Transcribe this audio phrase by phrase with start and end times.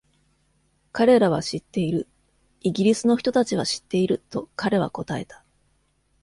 [0.93, 2.07] 「彼らは知っている」―
[2.61, 5.45] 「イギリスの人たちは知っている」と彼は答えた。